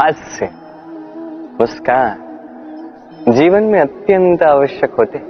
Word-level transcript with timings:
हास्य, 0.00 0.50
मुस्कान, 1.60 2.24
जीवन 3.28 3.62
में 3.62 3.80
अत्यंत 3.80 4.42
आवश्यक 4.42 4.90
होते 4.90 5.22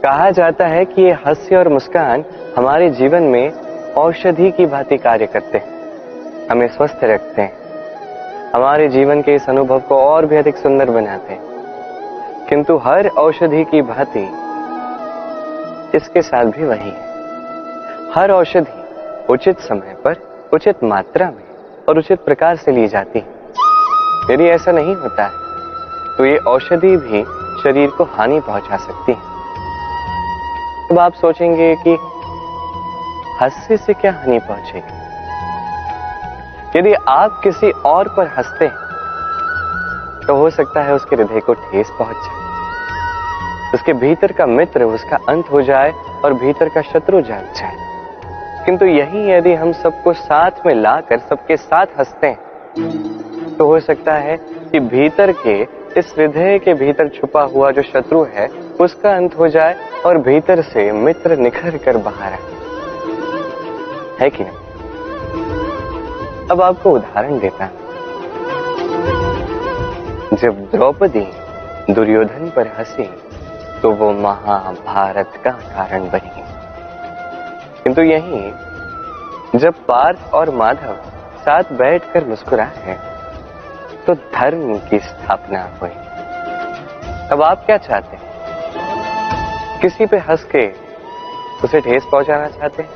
कहा 0.00 0.30
जाता 0.30 0.66
है 0.66 0.84
कि 0.84 1.02
ये 1.02 1.10
हास्य 1.10 1.56
और 1.56 1.68
मुस्कान 1.68 2.24
हमारे 2.56 2.90
जीवन 2.90 3.22
में 3.22 3.52
औषधि 3.92 4.50
की 4.50 4.66
भांति 4.66 4.96
कार्य 4.96 5.26
करते 5.26 5.58
हैं। 5.58 5.74
हमें 6.50 6.68
स्वस्थ 6.68 6.98
रखते 7.04 7.42
हैं। 7.42 7.52
हमारे 8.54 8.88
जीवन 8.88 9.22
के 9.22 9.34
इस 9.34 9.48
अनुभव 9.48 9.80
को 9.80 9.96
और 9.96 10.26
भी 10.26 10.36
अधिक 10.36 10.56
सुंदर 10.56 10.90
बनाते 10.90 11.32
हैं। 11.32 11.42
किंतु 12.48 12.76
हर 12.76 13.08
औषधि 13.08 13.64
की 13.64 13.82
भांति 13.82 14.30
इसके 15.96 16.22
साथ 16.22 16.44
भी 16.44 16.64
वही 16.64 16.90
है। 16.90 17.04
हर 18.12 18.30
औषधि 18.30 18.84
उचित 19.30 19.58
समय 19.58 19.96
पर, 20.04 20.16
उचित 20.54 20.84
मात्रा 20.84 21.26
में 21.26 21.43
और 21.88 21.98
उचित 21.98 22.24
प्रकार 22.24 22.56
से 22.56 22.72
ली 22.72 22.86
जाती 22.88 23.18
यदि 24.30 24.44
ऐसा 24.44 24.72
नहीं 24.72 24.94
होता 24.96 25.24
है 25.24 25.42
तो 26.16 26.24
ये 26.24 26.36
औषधि 26.48 26.96
भी 26.96 27.22
शरीर 27.62 27.90
को 27.90 28.04
हानि 28.04 28.40
पहुँचा 28.40 28.76
सकती 28.76 29.12
है। 29.12 29.18
अब 30.90 30.98
आप 30.98 31.14
सोचेंगे 31.14 31.74
कि 31.76 31.96
हंसने 33.42 33.76
से 33.76 33.92
क्या 33.94 34.12
हानि 34.12 34.38
पहुंचेगी? 34.38 35.02
यदि 36.78 36.94
आप 37.08 37.40
किसी 37.44 37.70
और 37.86 38.08
पर 38.08 38.26
हँसते 38.28 38.68
तो 40.26 40.36
हो 40.36 40.50
सकता 40.50 40.82
है 40.82 40.94
उसके 40.94 41.16
हृदय 41.16 41.40
को 41.40 41.54
ठेस 41.54 41.90
पहुँच 41.98 42.16
जाए। 42.16 43.72
उसके 43.74 43.92
भीतर 43.92 44.32
का 44.32 44.46
मित्र, 44.46 44.84
उसका 44.84 45.16
अंत 45.28 45.50
हो 45.52 45.62
जाए 45.62 45.92
और 46.24 46.34
भीतर 46.34 46.68
का 46.68 46.82
शत्रु 46.82 47.20
जाग 47.20 47.52
जाए। 47.56 47.83
किंतु 48.64 48.86
यही 48.86 49.30
यदि 49.30 49.54
हम 49.54 49.72
सबको 49.72 50.12
साथ 50.12 50.66
में 50.66 50.74
लाकर 50.74 51.18
सबके 51.18 51.56
साथ 51.56 51.86
हँसते 51.98 52.26
हैं 52.26 53.56
तो 53.58 53.66
हो 53.66 53.80
सकता 53.80 54.14
है 54.14 54.36
कि 54.72 54.80
भीतर 54.80 55.32
के, 55.46 55.62
इस 55.98 56.14
हृदय 56.18 56.58
के 56.58 56.74
भीतर 56.74 57.08
छुपा 57.08 57.42
हुआ 57.42 57.70
जो 57.70 57.82
शत्रु 57.82 58.22
है, 58.24 58.46
उसका 58.80 59.14
अंत 59.16 59.38
हो 59.38 59.48
जाए 59.48 59.76
और 60.06 60.18
भीतर 60.18 60.62
से 60.62 60.90
मित्र 60.92 61.36
निखर 61.36 61.76
कर 61.76 61.96
बाहर 61.96 62.32
आए। 62.32 62.38
है 64.20 64.30
कि 64.30 64.44
नहीं? 64.44 64.58
अब 66.50 66.62
आपको 66.62 66.90
उदाहरण 66.90 67.38
देता 67.38 67.68
जब 70.36 70.68
द्रौपदी 70.72 71.26
दुर्योधन 71.90 72.50
पर 72.56 72.66
हँसी 72.78 73.08
तो 73.82 73.90
वो 73.90 74.10
महाभारत 74.12 75.32
का 75.44 75.50
कारण 75.50 76.08
बनी। 76.10 76.33
किंतु 77.84 78.02
यही, 78.02 78.50
जब 79.58 79.74
पार्थ 79.74 80.34
और 80.34 80.50
माधव 80.50 80.96
साथ 81.38 81.62
बैठकर 81.72 82.24
मुस्कुराए 82.24 82.98
तो 84.06 84.14
धर्म 84.14 84.78
की 84.78 84.98
स्थापना 84.98 85.68
हुई। 85.82 85.90
अब 87.28 87.42
आप 87.42 87.66
क्या 87.66 87.76
चाहते 87.76 88.16
हैं? 88.16 89.80
किसी 89.80 90.06
पे 90.06 90.16
हंस 90.16 90.44
के 90.44 90.72
उसे 91.64 91.80
ठेस 91.80 92.04
पहुंचाना 92.12 92.48
चाहते 92.48 92.82
हैं? 92.82 92.90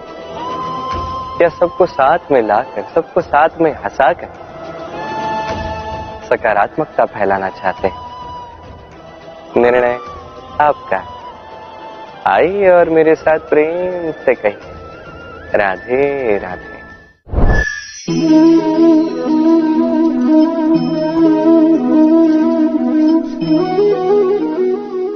या 1.42 1.48
सबको 1.48 1.86
साथ 1.86 2.18
में 2.30 2.42
लाकर, 2.42 2.82
सबको 2.82 3.20
साथ 3.20 3.48
में 3.60 3.72
हंसाकर 3.74 4.28
सकारात्मकता 6.28 7.04
फैलाना 7.04 7.48
चाहते 7.48 7.88
हैं? 7.88 8.00
निर्णय 9.56 9.98
आपका। 10.60 11.02
आइए 12.26 12.70
और 12.70 12.90
मेरे 12.90 13.14
साथ 13.14 13.38
प्रेम 13.38 14.12
से 14.24 14.34
कहिए। 14.34 14.77
राधे 15.54 16.38
राधे। 16.38 16.78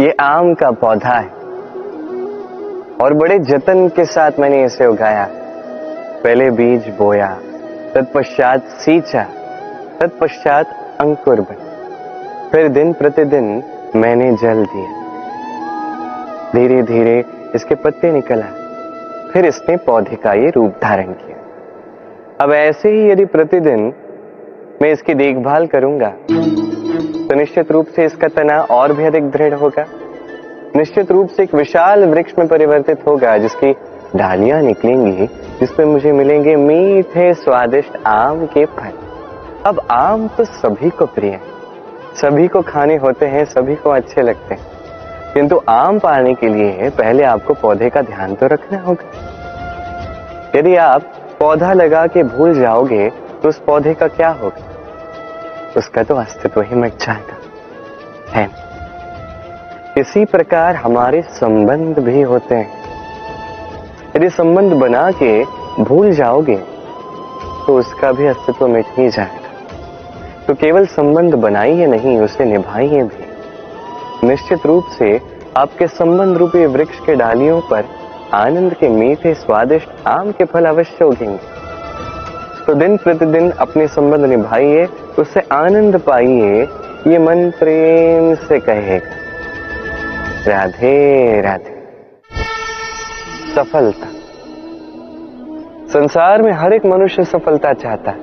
ये 0.04 0.16
आम 0.20 0.54
का 0.54 0.70
पौधा 0.70 1.08
है। 1.08 1.28
और 3.00 3.14
बड़े 3.14 3.38
जतन 3.38 3.88
के 3.88 4.04
साथ 4.04 4.32
मैंने 4.38 4.64
इसे 4.64 4.86
उगाया। 4.86 5.28
पहले 6.24 6.50
बीज 6.50 6.88
बोया, 6.98 7.38
तत्पश्चात 7.94 8.62
सींचा, 8.64 9.22
तत्पश्चात 10.00 10.96
अंकुर 11.00 11.40
बना। 11.40 11.72
फिर 12.50 12.68
दिन 12.68 12.92
प्रतिदिन 12.92 13.62
मैंने 13.96 14.32
जल 14.32 14.64
दिया। 14.64 15.02
धीरे 16.54 16.82
धीरे 16.82 17.24
इसके 17.54 17.74
पत्ते 17.74 18.12
निकल 18.12 18.42
आए। 18.42 18.61
फिर 19.32 19.46
इसने 19.46 19.76
पौधे 19.76 20.16
का 20.16 20.32
ये 20.34 20.50
रूप 20.50 20.74
धारण 20.82 21.12
किया। 21.14 21.36
अब 22.40 22.52
ऐसे 22.52 22.90
ही 22.90 23.10
यदि 23.10 23.24
प्रतिदिन 23.26 23.92
मैं 24.82 24.90
इसकी 24.92 25.14
देखभाल 25.14 25.66
करूँगा 25.66 26.08
तो 26.08 27.34
निश्चित 27.34 27.70
रूप 27.72 27.86
से 27.86 28.04
इसका 28.04 28.28
तना 28.28 28.60
और 28.70 28.92
भी 28.92 29.04
अधिक 29.04 29.30
दृढ़ 29.30 29.54
होगा। 29.54 29.84
निश्चित 30.76 31.10
रूप 31.12 31.28
से 31.28 31.42
एक 31.42 31.54
विशाल 31.54 32.04
वृक्ष 32.04 32.32
में 32.38 32.46
परिवर्तित 32.48 33.06
होगा, 33.06 33.36
जिसकी 33.38 33.72
ढालियाँ 34.16 34.60
निकलेंगी, 34.62 35.26
जिसमें 35.60 35.86
मुझे 35.86 36.12
मिलेंगे 36.12 36.56
मीठे 36.56 37.32
स्वादिष्ट 37.34 37.96
आम 38.06 38.44
के 38.46 38.64
फल। 38.66 38.92
अब 39.66 39.80
आम 39.90 40.26
तो 40.28 40.44
सभी 40.44 40.90
को 40.90 41.06
प्रिय 41.06 41.30
है। 41.30 41.40
सभी 42.14 42.48
को 42.48 42.62
खाने 42.62 42.96
होते 42.96 43.26
हैं, 43.26 43.44
सभी 43.44 43.74
को 43.74 43.90
अच्छे 43.90 44.22
लगते 44.22 44.54
हैं। 44.54 44.81
किंतु 45.34 45.60
आम 45.68 45.98
पाने 45.98 46.34
के 46.34 46.48
लिए 46.48 46.88
पहले 46.90 47.22
आपको 47.24 47.54
पौधे 47.54 47.88
का 47.90 48.02
ध्यान 48.02 48.34
तो 48.34 48.46
रखना 48.46 48.78
होगा। 48.78 49.28
यदि 50.56 50.74
आप 50.76 51.02
पौधा 51.40 51.72
लगा 51.72 52.06
के 52.06 52.22
भूल 52.22 52.54
जाओगे 52.54 53.08
तो 53.42 53.48
उस 53.48 53.58
पौधे 53.58 53.94
का 53.94 54.06
क्या 54.08 54.28
होगा? 54.32 54.64
उसका 55.76 56.02
तो 56.02 56.14
अस्तित्व 56.14 56.60
ही 56.60 56.74
मिट 56.74 56.96
जाएगा। 56.96 57.36
है 58.30 58.50
इसी 59.98 60.24
प्रकार 60.24 60.76
हमारे 60.76 61.22
संबंध 61.22 61.98
भी 61.98 62.20
होते 62.22 62.54
हैं। 62.54 62.80
यदि 64.16 64.28
संबंध 64.30 64.72
बना 64.72 65.10
के 65.22 65.42
भूल 65.80 66.10
जाओगे 66.12 66.56
तो 67.66 67.78
उसका 67.78 68.12
भी 68.12 68.26
अस्तित्व 68.26 68.66
मिट 68.68 68.86
ही 68.98 69.08
जाएगा। 69.08 70.46
तो 70.46 70.54
केवल 70.54 70.86
संबंध 70.86 71.34
बनाइए 71.34 71.86
नहीं, 71.86 72.18
उसे 72.20 72.44
निभाइए 72.44 73.02
भी। 73.02 73.21
निश्चित 74.24 74.66
रूप 74.66 74.84
से 74.84 75.20
आपके 75.56 75.86
संबंध 75.86 76.36
रूपी 76.36 76.66
वृक्ष 76.66 77.00
के 77.06 77.14
डालियों 77.14 77.60
पर 77.60 77.84
आनंद 78.34 78.74
के 78.74 78.88
मीठे 78.88 79.34
स्वादिष्ट 79.34 79.88
आम 80.06 80.32
के 80.32 80.44
फल 80.44 80.64
अवश्य 80.64 81.04
उगेंगे। 81.04 81.38
तो 82.66 82.74
दिन 82.74 82.96
प्रतिदिन 82.96 83.50
अपने 83.50 83.86
संबंध 83.86 84.24
निभाइए, 84.24 84.88
उससे 85.18 85.40
आनंद 85.40 85.98
पाइए, 85.98 86.68
ये 87.06 87.18
मन 87.18 87.50
प्रेम 87.50 88.34
से 88.34 88.60
कहेगा 88.60 89.10
राधे 90.48 91.40
राधे। 91.40 91.82
सफलता। 93.54 94.06
संसार 95.92 96.42
में 96.42 96.52
हर 96.52 96.72
एक 96.72 96.86
मनुष्य 96.86 97.24
सफलता 97.24 97.72
चाहता 97.72 98.10
है। 98.10 98.20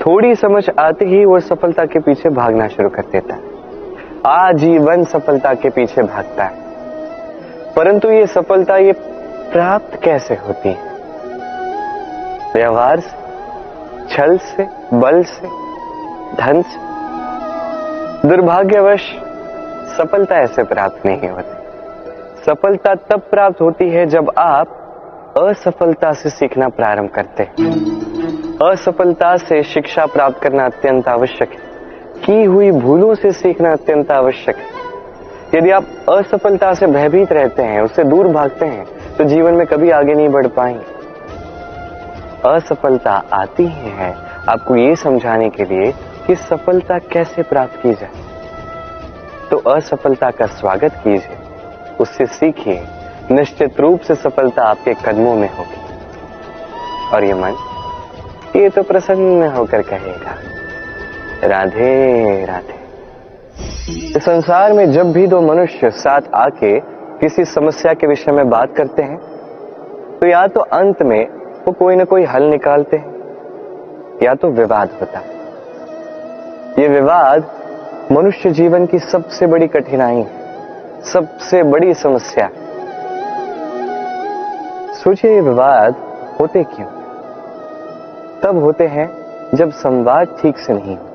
थोड़ी 0.00 0.34
समझ 0.34 0.70
आते 0.78 1.04
ही 1.04 1.24
वो 1.24 1.40
सफलता 1.40 1.84
के 1.84 1.98
पीछे 1.98 2.28
भागना 2.28 2.68
शुरू 2.68 2.88
कर 2.88 3.02
देता 3.02 3.34
है। 3.34 3.51
आजीवन 4.26 5.04
सफलता 5.04 5.54
के 5.54 5.70
पीछे 5.70 6.02
भागता 6.02 6.44
है। 6.44 6.62
परंतु 7.76 8.10
ये 8.10 8.26
सफलता 8.26 8.76
ये 8.76 8.92
प्राप्त 9.52 10.00
कैसे 10.04 10.34
होती 10.34 10.68
है? 10.68 10.92
व्यवहार 12.54 13.00
से, 13.00 13.22
छल 14.14 14.38
से, 14.38 14.68
बल 14.94 15.22
से, 15.22 15.46
धन 16.36 16.62
से। 16.62 16.92
दुर्भाग्यवश, 18.28 19.00
सफलता 19.98 20.36
ऐसे 20.36 20.62
प्राप्त 20.62 21.06
नहीं 21.06 21.28
होती। 21.28 21.62
सफलता 22.46 22.94
तब 22.94 23.20
प्राप्त 23.20 23.60
होती 23.60 23.90
है 23.90 24.06
जब 24.06 24.30
आप 24.38 24.78
असफलता 25.38 26.12
से 26.12 26.30
सीखना 26.30 26.68
प्रारंभ 26.68 27.10
करते 27.10 27.42
हैं। 27.42 27.70
असफलता 28.70 29.36
से 29.36 29.62
शिक्षा 29.62 30.06
प्राप्त 30.06 30.38
करना 30.42 30.64
अत्यंत 30.64 31.08
आवश्यक 31.08 31.50
है। 31.50 31.71
की 32.24 32.42
हुई 32.44 32.70
भूलों 32.70 33.14
से 33.14 33.32
सीखना 33.32 33.72
अत्यंत 33.72 34.10
आवश्यक 34.10 34.56
है। 34.56 34.70
यदि 35.54 35.70
आप 35.70 35.86
असफलता 36.08 36.72
से 36.74 36.86
भयभीत 36.86 37.32
रहते 37.32 37.62
हैं, 37.62 37.80
उससे 37.80 38.04
दूर 38.04 38.28
भागते 38.28 38.66
हैं 38.66 38.86
तो 39.16 39.24
जीवन 39.24 39.54
में 39.54 39.66
कभी 39.66 39.90
आगे 39.90 40.14
नहीं 40.14 40.28
बढ़ 40.28 40.46
पाएँगे। 40.46 40.90
असफलता 42.48 43.12
आती 43.32 43.62
ही 43.62 43.90
है 43.90 44.14
आपको 44.48 44.76
ये 44.76 44.94
समझाने 44.96 45.48
के 45.50 45.64
लिए 45.64 45.92
कि 46.26 46.34
सफलता 46.34 46.98
कैसे 47.12 47.42
प्राप्त 47.42 47.82
की 47.82 47.92
जाए। 47.92 49.48
तो 49.50 49.56
असफलता 49.70 50.30
का 50.30 50.46
स्वागत 50.46 50.92
कीजिए, 51.04 51.36
उससे 52.00 52.26
सीखिए, 52.26 52.82
निश्चित 53.30 53.80
रूप 53.80 54.00
से 54.00 54.14
सफलता 54.14 54.62
आपके 54.62 54.94
कदमों 55.04 55.34
में 55.36 55.48
होगी। 55.56 55.80
और 57.08 57.24
ये 57.24 57.34
मन, 57.34 57.56
ये 58.56 58.68
तो 58.68 58.82
प्रसन्न 58.82 59.52
होकर 59.52 59.82
कहेगा। 59.82 60.36
राधे 61.44 62.44
राधे। 62.46 62.80
इस 64.08 64.24
संसार 64.24 64.72
में 64.72 64.90
जब 64.92 65.12
भी 65.12 65.26
दो 65.26 65.40
मनुष्य 65.40 65.90
साथ 65.92 66.20
आके 66.34 66.78
किसी 67.20 67.44
समस्या 67.44 67.92
के 67.94 68.06
विषय 68.06 68.32
में 68.32 68.48
बात 68.50 68.74
करते 68.76 69.02
हैं 69.02 69.18
तो 70.18 70.26
या 70.26 70.46
तो 70.46 70.60
अंत 70.60 71.02
में 71.02 71.24
वो 71.66 71.72
कोई 71.72 71.96
ना 71.96 72.04
कोई 72.04 72.24
हल 72.24 72.42
निकालते 72.42 72.96
हैं, 72.96 73.10
या 74.22 74.34
तो 74.34 74.48
विवाद 74.50 74.90
होता 75.00 75.20
ये 76.78 76.88
विवाद 76.88 77.50
मनुष्य 78.12 78.50
जीवन 78.50 78.86
की 78.86 78.98
सबसे 79.00 79.46
बड़ी 79.46 79.66
कठिनाई 79.68 80.24
सबसे 81.04 81.62
बड़ी 81.62 81.94
समस्या 81.94 82.48
सोचिए, 84.94 85.34
ये 85.34 85.40
विवाद 85.40 85.94
होते 86.40 86.62
क्यों? 86.64 86.86
तब 88.42 88.58
होते 88.58 88.86
हैं 88.86 89.10
जब 89.54 89.70
संवाद 89.72 90.36
ठीक 90.42 90.58
से 90.58 90.72
नहीं 90.72 90.96
होता। 90.96 91.11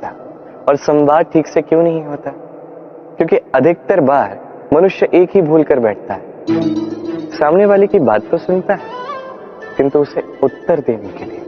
और 0.67 0.75
संवाद 0.75 1.25
ठीक 1.25 1.47
से 1.47 1.61
क्यों 1.61 1.83
नहीं 1.83 2.03
होता? 2.03 2.31
क्योंकि 3.17 3.37
अधिकतर 3.55 3.99
बार 3.99 4.39
मनुष्य 4.73 5.07
एक 5.13 5.29
ही 5.35 5.41
भूल 5.41 5.63
कर 5.63 5.79
बैठता 5.79 6.13
है। 6.13 6.21
सामने 7.31 7.65
वाले 7.65 7.87
की 7.87 7.99
बात 7.99 8.21
तो 8.31 8.37
सुनता 8.37 8.73
है, 8.73 8.89
किंतु 9.77 9.99
उसे 9.99 10.23
उत्तर 10.43 10.79
देने 10.79 11.09
के 11.09 11.25
लिए, 11.25 11.41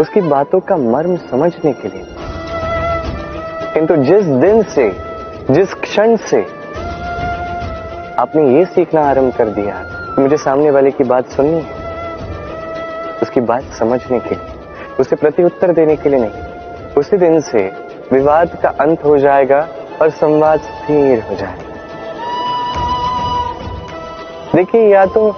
उसकी 0.00 0.20
बातों 0.20 0.60
का 0.60 0.76
मर्म 0.76 1.16
समझने 1.16 1.72
के 1.72 1.88
लिए। 1.88 2.04
किंतु 3.74 3.96
जिस 3.96 4.24
दिन 4.24 4.62
से, 4.62 4.90
जिस 5.50 5.74
क्षण 5.74 6.16
से 6.16 6.42
आपने 8.18 8.48
ये 8.48 8.64
सीखना 8.64 9.00
आरंभ 9.00 9.36
कर 9.36 9.48
दिया 9.48 9.82
कि 9.84 10.22
मुझे 10.22 10.36
सामने 10.36 10.70
वाले 10.70 10.90
की 10.90 11.04
बात 11.04 11.26
सुननी 11.26 11.60
है, 11.60 11.82
उसकी 13.22 13.40
बात 13.40 13.62
समझने 13.62 14.20
के 14.20 14.34
लिए, 14.34 14.48
उसे 15.00 15.16
प्रति 15.16 15.42
उत्तर 15.42 15.72
देने 15.72 15.96
के 15.96 16.08
लिए 16.08 16.20
नहीं। 16.20 16.53
उसी 16.96 17.16
दिन 17.16 17.40
से 17.40 17.60
विवाद 18.12 18.58
का 18.62 18.68
अंत 18.80 19.04
हो 19.04 19.16
जाएगा 19.18 19.68
और 20.02 20.10
संवाद 20.10 20.60
स्थिर 20.60 21.22
हो 21.22 21.34
जाएगा। 21.34 21.72
देखिए, 24.54 24.88
या 24.88 25.04
तो 25.06 25.32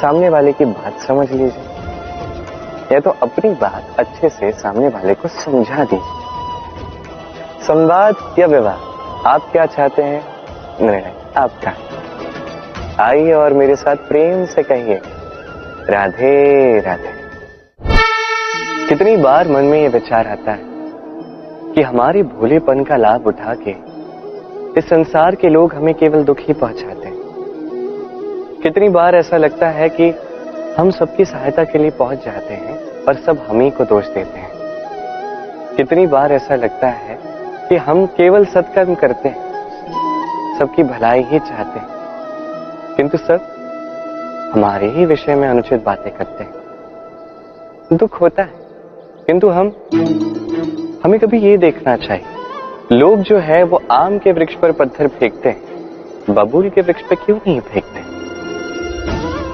सामने 0.00 0.28
वाले 0.28 0.52
की 0.52 0.64
बात 0.64 0.98
समझ 0.98 1.30
लीजिए, 1.30 1.64
या 2.92 3.00
तो 3.00 3.10
अपनी 3.22 3.50
बात 3.54 3.96
अच्छे 3.98 4.28
से 4.28 4.52
सामने 4.52 4.88
वाले 4.88 5.14
को 5.14 5.28
समझा 5.28 5.84
दीजिए। 5.84 7.64
संवाद 7.66 8.34
या 8.38 8.46
विवाद, 8.46 8.80
आप 9.26 9.48
क्या 9.52 9.66
चाहते 9.66 10.02
हैं? 10.02 10.22
निर्णय 10.80 11.12
आपका 11.36 11.72
आइए 13.04 13.32
और 13.32 13.52
मेरे 13.52 13.76
साथ 13.76 13.96
प्रेम 14.08 14.44
से 14.46 14.62
कहिए, 14.62 15.00
राधे 15.90 16.80
राधे। 16.80 17.14
कितनी 18.88 19.16
बार 19.16 19.48
मन 19.48 19.64
में 19.64 19.82
यह 19.82 19.88
विचार 19.88 20.26
आता 20.26 20.52
है 20.52 20.65
कि 21.76 21.82
हमारे 21.82 22.22
भोलेपन 22.22 22.84
का 22.84 22.96
लाभ 22.96 23.26
उठा 23.26 23.54
के 23.54 23.70
इस 24.78 24.88
संसार 24.88 25.34
के 25.34 25.48
लोग 25.48 25.74
हमें 25.74 25.94
केवल 25.94 26.24
दुख 26.24 26.36
ही 26.40 26.52
पहुंचाते 26.52 27.08
हैं। 27.08 27.16
कितनी 28.62 28.88
बार 28.88 29.14
ऐसा 29.14 29.36
लगता 29.36 29.68
है 29.68 29.88
कि 29.88 30.14
हम 30.78 30.90
सबकी 30.90 31.24
सहायता 31.24 31.64
के 31.64 31.78
लिए 31.78 31.90
पहुँच 31.90 32.24
जाते 32.24 32.54
हैं 32.54 33.04
और 33.04 33.14
सब 33.14 33.38
हम 33.48 33.60
ही 33.60 33.70
को 33.70 33.84
दोष 33.84 34.08
देते 34.08 34.38
हैं। 34.38 34.50
कितनी 35.76 36.06
बार 36.06 36.32
ऐसा 36.32 36.54
लगता 36.54 36.88
है 36.88 37.18
कि 37.68 37.76
हम 37.76 38.06
केवल 38.06 38.44
सत्कर्म 38.44 38.94
करते 38.94 39.28
हैं, 39.28 40.58
सबकी 40.58 40.82
भलाई 40.82 41.22
ही 41.22 41.38
चाहते 41.38 41.78
हैं। 41.78 41.88
किंतु 42.96 43.18
सब 43.18 44.50
हमारे 44.54 44.88
ही 44.88 45.04
विषय 45.04 45.34
में 45.34 45.48
अनुचित 45.48 45.84
बातें 45.84 46.14
करते 46.14 46.44
हैं। 46.44 46.52
दुख 47.92 48.20
होता 48.20 48.42
है, 48.42 48.52
किंतु 49.26 49.48
हम 49.48 49.68
हमें 51.06 51.18
कभी 51.20 51.38
ये 51.38 51.56
देखना 51.56 51.96
चाहिए। 51.96 52.96
लोग 52.96 53.20
जो 53.20 53.38
है, 53.38 53.62
वो 53.62 53.80
आम 53.90 54.18
के 54.18 54.32
वृक्ष 54.32 54.54
पर 54.54 54.72
पत्थर 54.72 55.08
फेंकते 55.08 55.48
हैं। 55.48 56.34
बबूल 56.34 56.68
के 56.70 56.80
वृक्ष 56.80 57.02
पर 57.02 57.14
क्यों 57.16 57.36
नहीं 57.36 57.60
फेंकते? 57.60 58.00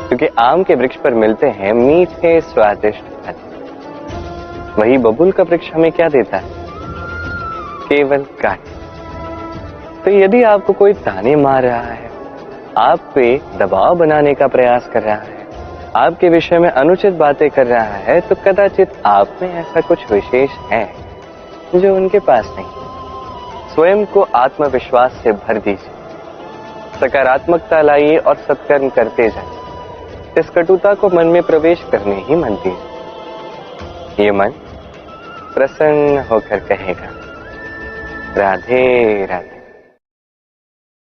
क्योंकि 0.08 0.26
आम 0.38 0.62
के 0.62 0.74
वृक्ष 0.74 0.96
पर 0.96 1.14
मिलते 1.14 1.46
हैं 1.48 1.72
मीठे, 1.72 2.40
स्वादिष्ट 2.40 3.02
फल। 3.24 3.34
वही 4.78 4.98
बबूल 4.98 5.32
का 5.32 5.42
वृक्ष 5.42 5.70
हमें 5.72 5.90
क्या 5.92 6.08
देता 6.08 6.36
है? 6.36 6.50
केवल 7.88 8.24
काट। 8.42 8.58
तो 10.04 10.10
यदि 10.10 10.42
आपको 10.44 10.72
कोई 10.72 10.92
ताने 10.92 11.36
मार 11.36 11.62
रहा 11.62 11.92
है, 11.92 12.10
आप 12.78 13.12
पे 13.14 13.40
दबाव 13.58 13.94
बनाने 13.94 14.34
का 14.34 14.46
प्रयास 14.46 14.88
कर 14.88 15.02
रहा 15.02 15.16
है, 15.16 15.46
आपके 15.96 16.28
विषय 16.28 16.58
में 16.58 16.70
अनुचित 16.70 17.14
बातें 17.14 17.48
कर 17.50 17.66
रहा 17.66 18.02
है 18.02 18.20
तो 18.20 18.36
कदाचित 18.46 19.02
आप 19.06 19.38
में 19.42 19.54
ऐसा 19.54 19.80
कुछ 19.80 20.12
विशेष 20.12 20.50
है। 20.72 21.11
जो 21.74 21.94
उनके 21.96 22.18
पास 22.18 22.54
नहीं। 22.58 23.70
स्वयं 23.74 24.04
को 24.06 24.22
आत्मविश्वास 24.34 25.12
से 25.22 25.32
भर 25.32 25.58
दीजिए। 25.58 27.00
सकारात्मकता 27.00 27.80
लाइए 27.82 28.16
और 28.16 28.36
सत्कर्म 28.36 28.88
करते 28.88 29.28
जाए। 29.28 30.40
इस 30.40 30.50
कटुता 30.50 30.94
को 30.94 31.08
मन 31.08 31.26
में 31.26 31.42
प्रवेश 31.42 31.84
करने 31.92 32.14
ही 32.14 32.36
मन 32.36 32.54
दीजिए। 32.56 34.24
ये 34.24 34.32
मन 34.32 34.52
प्रसन्न 35.54 36.24
होकर 36.30 36.58
कहेगा, 36.58 37.08
राधे 38.36 39.26
राधे। 39.26 39.61